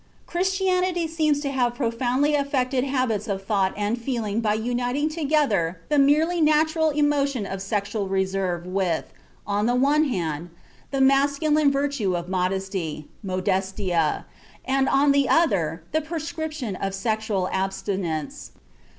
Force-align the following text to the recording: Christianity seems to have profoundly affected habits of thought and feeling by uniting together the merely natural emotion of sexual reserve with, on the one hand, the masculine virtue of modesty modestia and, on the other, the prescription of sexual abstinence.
Christianity 0.25 1.07
seems 1.07 1.41
to 1.41 1.51
have 1.51 1.75
profoundly 1.75 2.33
affected 2.33 2.83
habits 2.83 3.27
of 3.27 3.43
thought 3.43 3.71
and 3.77 4.01
feeling 4.01 4.41
by 4.41 4.55
uniting 4.55 5.09
together 5.09 5.79
the 5.89 5.99
merely 5.99 6.41
natural 6.41 6.89
emotion 6.89 7.45
of 7.45 7.61
sexual 7.61 8.07
reserve 8.07 8.65
with, 8.65 9.13
on 9.45 9.67
the 9.67 9.75
one 9.75 10.05
hand, 10.05 10.49
the 10.89 11.01
masculine 11.01 11.71
virtue 11.71 12.15
of 12.17 12.29
modesty 12.29 13.09
modestia 13.21 14.25
and, 14.65 14.89
on 14.89 15.11
the 15.11 15.29
other, 15.29 15.83
the 15.91 16.01
prescription 16.01 16.75
of 16.75 16.95
sexual 16.95 17.47
abstinence. 17.51 18.53